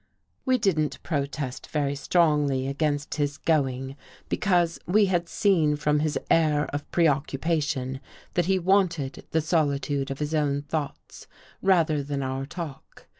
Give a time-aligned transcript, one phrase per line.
[0.45, 5.29] We didn't protest very strongly against his going, 205 THE GHOST GIRL because we had
[5.29, 7.99] seen from his air of preoccupation
[8.33, 11.27] that he wanted the solitude of his own thoughts,
[11.61, 13.05] rather than our talk.